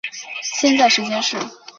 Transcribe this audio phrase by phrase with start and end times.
[0.41, 1.37] 现在时间是。